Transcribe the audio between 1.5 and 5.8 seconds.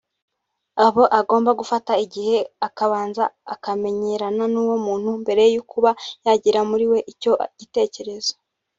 gufata igihe akabanza akamenyerana n’uwo muntu mbere yo